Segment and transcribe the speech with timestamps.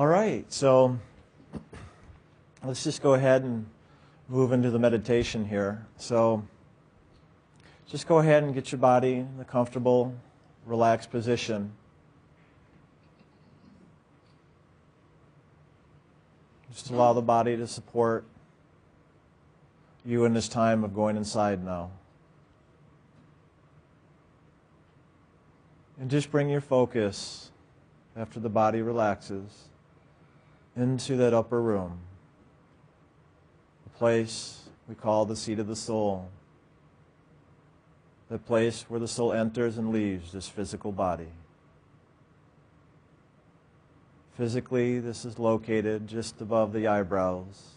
[0.00, 0.98] All right, so
[2.64, 3.66] let's just go ahead and
[4.30, 5.86] move into the meditation here.
[5.98, 6.42] So
[7.86, 10.14] just go ahead and get your body in a comfortable,
[10.64, 11.72] relaxed position.
[16.72, 18.24] Just allow the body to support
[20.06, 21.90] you in this time of going inside now.
[26.00, 27.50] And just bring your focus
[28.16, 29.66] after the body relaxes
[30.76, 31.98] into that upper room,
[33.84, 36.30] the place we call the seat of the soul,
[38.28, 41.28] the place where the soul enters and leaves this physical body.
[44.36, 47.74] Physically, this is located just above the eyebrows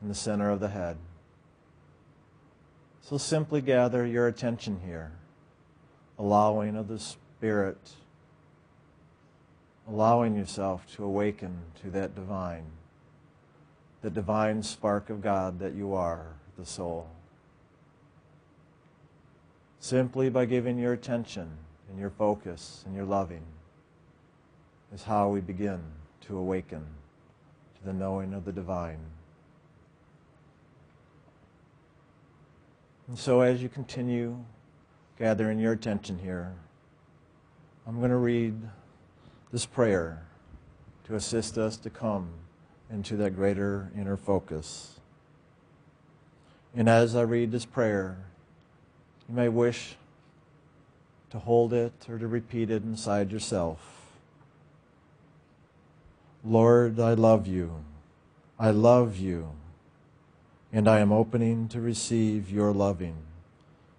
[0.00, 0.96] in the center of the head.
[3.02, 5.12] So simply gather your attention here,
[6.18, 7.90] allowing of the Spirit,
[9.90, 12.64] allowing yourself to awaken to that divine,
[14.02, 17.08] the divine spark of God that you are, the soul.
[19.80, 21.50] Simply by giving your attention
[21.88, 23.42] and your focus and your loving
[24.94, 25.80] is how we begin
[26.20, 26.84] to awaken
[27.78, 29.00] to the knowing of the divine.
[33.08, 34.44] And so, as you continue
[35.18, 36.54] gathering your attention here,
[37.88, 38.54] I'm going to read
[39.52, 40.22] this prayer
[41.04, 42.28] to assist us to come
[42.90, 45.00] into that greater inner focus.
[46.74, 48.18] And as I read this prayer,
[49.28, 49.96] you may wish
[51.30, 53.78] to hold it or to repeat it inside yourself.
[56.44, 57.84] Lord, I love you.
[58.58, 59.50] I love you.
[60.72, 63.16] And I am opening to receive your loving,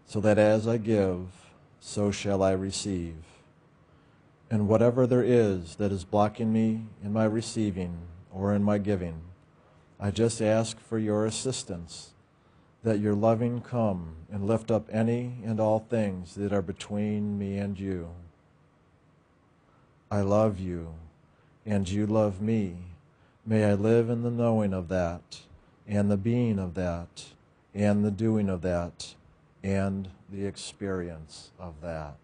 [0.06, 1.28] so that as I give,
[1.82, 3.16] so shall I receive.
[4.52, 8.00] And whatever there is that is blocking me in my receiving
[8.34, 9.22] or in my giving,
[9.98, 12.10] I just ask for your assistance,
[12.84, 17.58] that your loving come and lift up any and all things that are between me
[17.59, 18.09] and you.
[20.12, 20.96] I love you
[21.66, 22.75] and you love me.
[23.46, 25.42] May I live in the knowing of that,
[25.88, 27.28] and the being of that,
[27.74, 29.16] and the doing of that,
[29.64, 32.16] and the experience of that.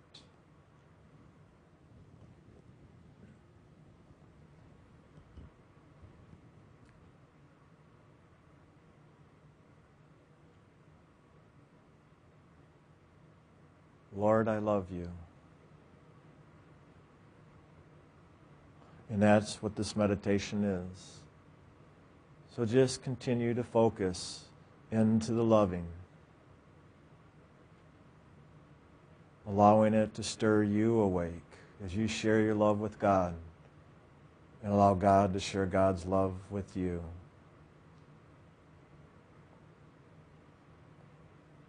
[14.18, 15.08] Lord, I love you.
[19.10, 21.20] And that's what this meditation is.
[22.56, 24.46] So just continue to focus
[24.92, 25.86] into the loving,
[29.46, 31.34] allowing it to stir you awake
[31.86, 33.36] as you share your love with God
[34.64, 37.04] and allow God to share God's love with you.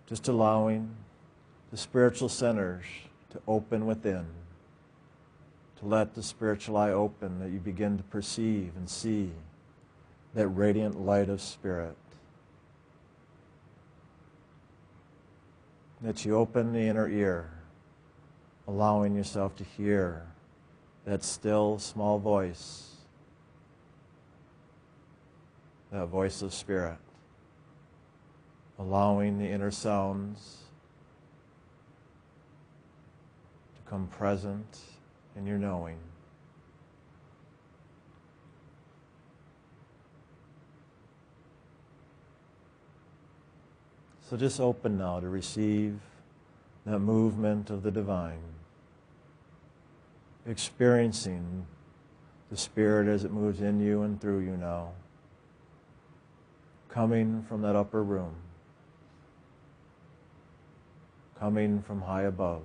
[0.06, 0.96] Just allowing
[1.70, 2.84] the spiritual centers
[3.30, 4.26] to open within
[5.78, 9.30] to let the spiritual eye open, that you begin to perceive and see
[10.34, 11.96] that radiant light of spirit.
[16.00, 17.50] That you open the inner ear,
[18.66, 20.26] allowing yourself to hear
[21.04, 22.96] that still small voice,
[25.92, 26.98] that voice of spirit,
[28.78, 30.58] allowing the inner sounds
[33.76, 34.78] to come present
[35.36, 35.96] in your knowing.
[44.28, 45.98] So just open now to receive
[46.84, 48.42] that movement of the divine,
[50.46, 51.66] experiencing
[52.50, 54.90] the Spirit as it moves in you and through you now,
[56.90, 58.34] coming from that upper room,
[61.38, 62.62] coming from high above.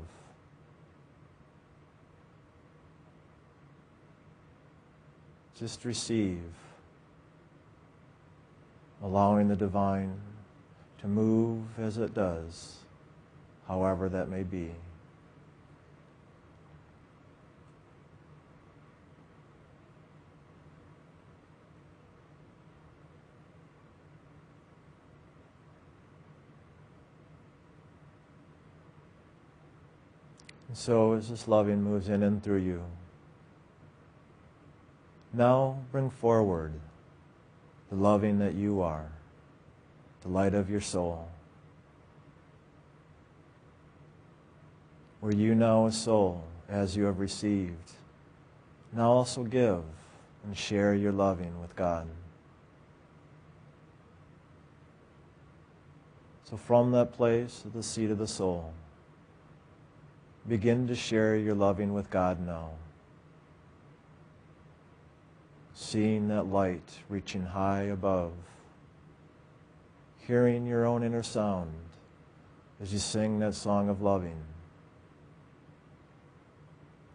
[5.60, 6.42] Just receive,
[9.02, 10.20] allowing the divine
[11.00, 12.78] to move as it does,
[13.68, 14.72] however that may be.
[30.68, 32.84] And so as this loving moves in and through you,
[35.34, 36.74] now bring forward
[37.90, 39.12] the loving that you are,
[40.22, 41.28] the light of your soul.
[45.20, 47.92] Where you now, a soul, as you have received,
[48.92, 49.84] now also give
[50.44, 52.08] and share your loving with God.
[56.44, 58.74] So, from that place of the seat of the soul,
[60.48, 62.72] begin to share your loving with God now.
[65.74, 68.34] Seeing that light reaching high above,
[70.20, 71.74] hearing your own inner sound
[72.82, 74.38] as you sing that song of loving.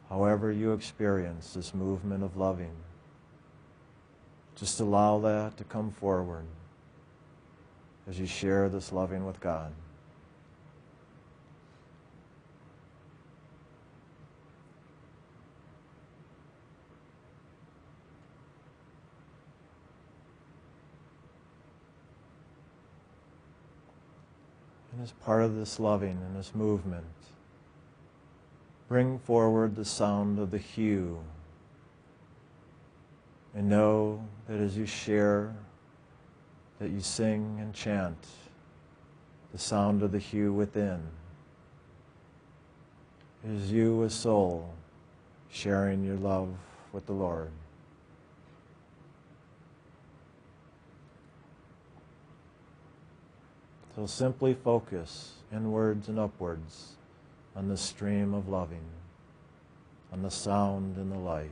[0.08, 2.72] However, you experience this movement of loving,
[4.56, 6.46] just allow that to come forward
[8.08, 9.72] as you share this loving with God.
[24.98, 27.04] And as part of this loving and this movement,
[28.88, 31.20] bring forward the sound of the HU
[33.54, 35.54] And know that as you share,
[36.80, 38.26] that you sing and chant
[39.52, 41.00] the sound of the HU within.
[43.44, 44.74] It is you a soul
[45.48, 46.48] sharing your love
[46.92, 47.52] with the Lord.
[53.98, 56.92] So simply focus inwards and upwards
[57.56, 58.84] on the stream of loving,
[60.12, 61.50] on the sound and the light.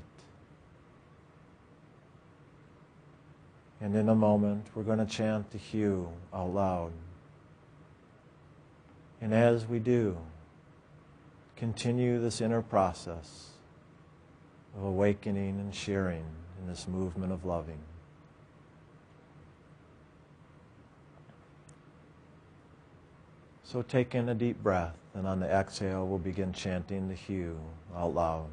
[3.81, 6.93] And in a moment, we're going to chant the HU out loud.
[9.20, 10.16] And as we do,
[11.56, 13.48] continue this inner process
[14.76, 16.25] of awakening and sharing
[16.60, 17.81] in this movement of loving.
[23.67, 27.59] So take in a deep breath, and on the exhale, we'll begin chanting the HU
[27.97, 28.47] out loud.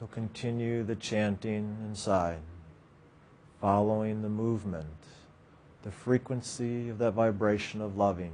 [0.00, 2.38] So continue the chanting inside,
[3.60, 4.86] following the movement,
[5.82, 8.32] the frequency of that vibration of loving,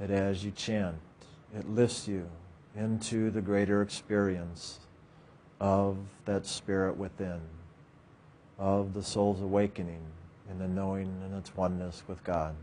[0.00, 0.96] that as you chant,
[1.54, 2.26] it lifts you
[2.74, 4.80] into the greater experience
[5.60, 7.42] of that spirit within,
[8.58, 10.00] of the soul's awakening
[10.50, 12.54] in the knowing and its oneness with God.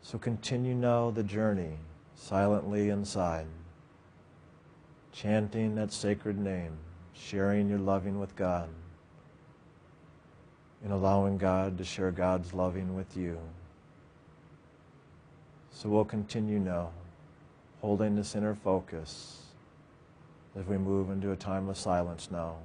[0.00, 1.78] So continue now the journey
[2.16, 3.46] silently inside
[5.12, 6.72] chanting that sacred name,
[7.14, 8.68] sharing your loving with God,
[10.82, 13.38] and allowing God to share God's loving with you.
[15.70, 16.90] So we'll continue now,
[17.80, 19.38] holding this inner focus
[20.58, 22.56] as we move into a time of silence now.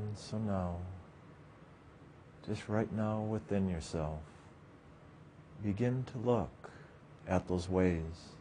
[0.00, 0.76] And so now,
[2.46, 4.18] just right now within yourself,
[5.62, 6.70] begin to look
[7.28, 8.32] at those ways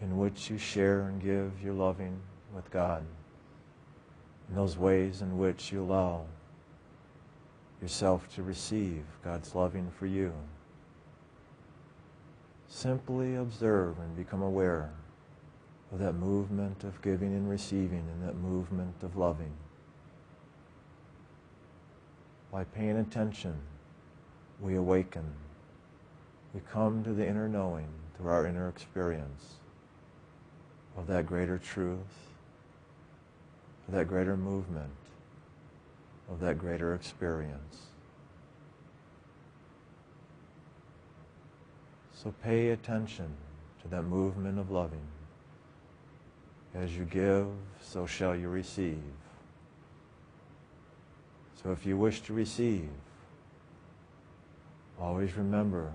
[0.00, 2.18] in which you share and give your loving
[2.54, 3.04] with God,
[4.48, 6.24] in those ways in which you allow
[7.82, 10.32] yourself to receive God's loving for you.
[12.68, 14.90] Simply observe and become aware
[15.92, 19.52] of that movement of giving and receiving and that movement of loving.
[22.52, 23.56] By paying attention,
[24.60, 25.24] we awaken.
[26.54, 29.56] We come to the inner knowing through our inner experience
[30.96, 31.98] of that greater truth,
[33.88, 34.90] of that greater movement,
[36.30, 37.86] of that greater experience.
[42.14, 43.28] So pay attention
[43.82, 45.06] to that movement of loving.
[46.74, 47.46] As you give,
[47.80, 49.02] so shall you receive.
[51.66, 52.88] So if you wish to receive,
[55.00, 55.92] always remember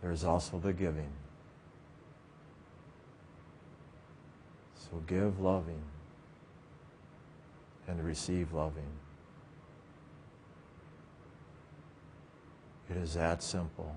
[0.00, 1.10] there is also the giving.
[4.76, 5.82] So give loving
[7.88, 8.92] and receive loving.
[12.88, 13.96] It is that simple.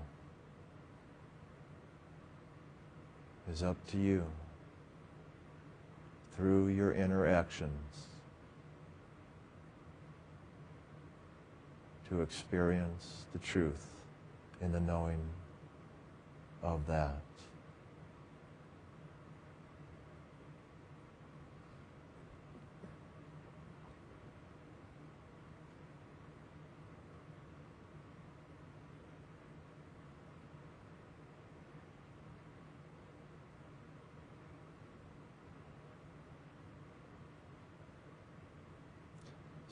[3.46, 4.26] It is up to you
[6.34, 8.08] through your interactions
[12.08, 13.86] to experience the truth
[14.60, 15.20] in the knowing
[16.62, 17.16] of that.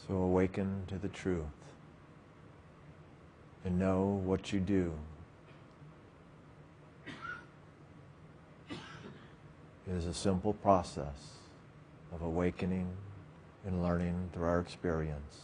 [0.09, 1.45] So awaken to the truth
[3.65, 4.93] and know what you do
[9.93, 11.37] It is a simple process
[12.15, 12.89] of awakening
[13.67, 15.41] and learning through our experience,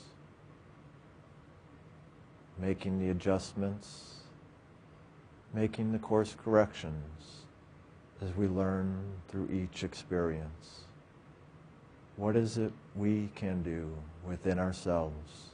[2.59, 4.20] making the adjustments,
[5.52, 7.42] making the course corrections
[8.22, 8.96] as we learn
[9.28, 10.85] through each experience.
[12.16, 13.92] What is it we can do
[14.26, 15.47] within ourselves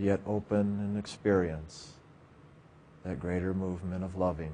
[0.00, 1.92] yet open and experience
[3.04, 4.52] that greater movement of loving?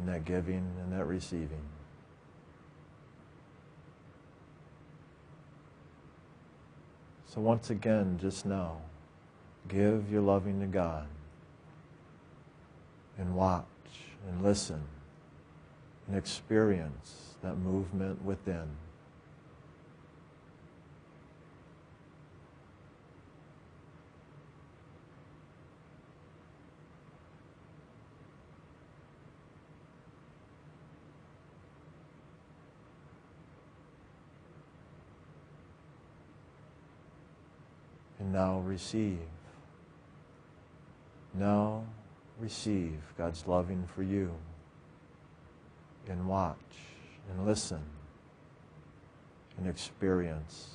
[0.00, 1.62] in that giving and that receiving.
[7.26, 8.78] So once again, just now,
[9.68, 11.06] give your loving to God
[13.18, 13.64] and watch
[14.28, 14.82] and listen
[16.08, 18.68] and experience that movement within.
[38.19, 39.18] And now receive.
[41.34, 41.84] Now
[42.38, 44.32] receive God's loving for you.
[46.08, 46.56] And watch
[47.30, 47.82] and listen
[49.58, 50.70] and experience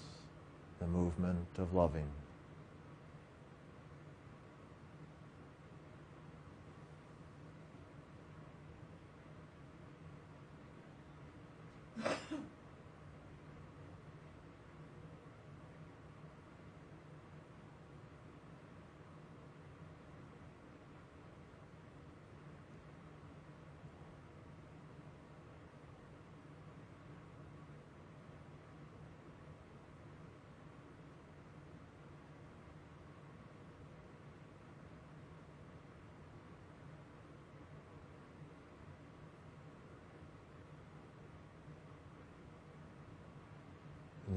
[0.80, 2.08] the movement of loving.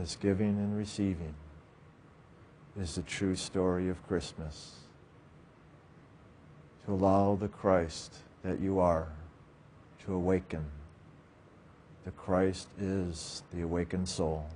[0.09, 1.35] This giving and receiving
[2.81, 4.77] is the true story of Christmas.
[6.87, 9.09] To allow the Christ that you are
[10.07, 10.65] to awaken.
[12.07, 14.47] The Christ is the awakened soul.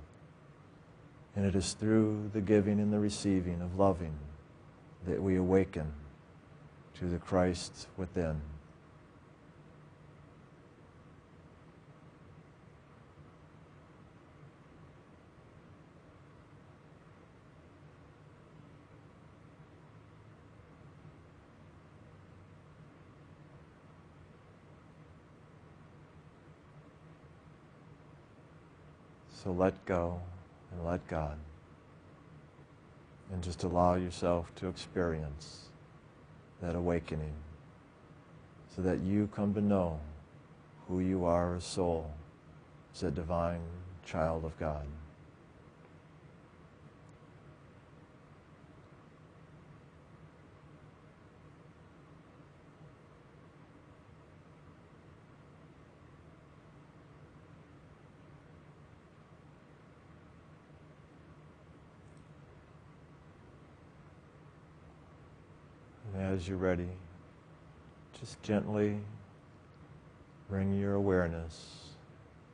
[1.35, 4.17] And it is through the giving and the receiving of loving
[5.05, 5.93] that we awaken
[6.95, 8.41] to the Christ within.
[29.43, 30.21] So let go
[30.71, 31.37] and let God.
[33.31, 35.65] And just allow yourself to experience
[36.61, 37.33] that awakening
[38.75, 39.99] so that you come to know
[40.87, 42.11] who you are as soul,
[42.95, 43.61] as a divine
[44.05, 44.85] child of God.
[66.12, 66.87] And as you're ready,
[68.17, 68.97] just gently
[70.49, 71.89] bring your awareness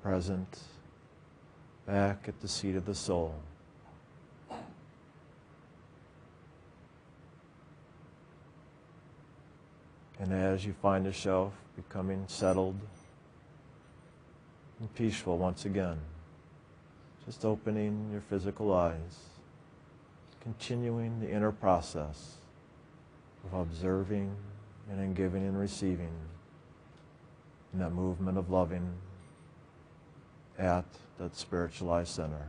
[0.01, 0.61] present
[1.86, 3.36] back at the seat of the soul.
[10.20, 12.80] And as you find yourself becoming settled
[14.80, 15.99] and peaceful once again,
[17.24, 19.28] just opening your physical eyes,
[20.41, 22.39] continuing the inner process
[23.45, 24.35] of observing
[24.91, 26.11] and in giving and receiving
[27.73, 28.89] in that movement of loving
[30.57, 30.85] at
[31.17, 32.47] that spiritualized center.